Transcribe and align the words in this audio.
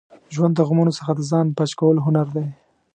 ژوند 0.33 0.53
د 0.55 0.59
غمونو 0.67 0.91
څخه 0.99 1.11
د 1.15 1.21
ځان 1.31 1.45
بچ 1.57 1.71
کولو 1.79 1.99
هنر 2.05 2.27
دی. 2.35 2.47